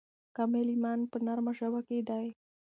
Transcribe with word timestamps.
کامل 0.35 0.67
ایمان 0.73 0.99
په 1.11 1.17
نرمه 1.25 1.51
ژبه 1.59 1.81
کې 1.87 1.97
دی. 2.09 2.27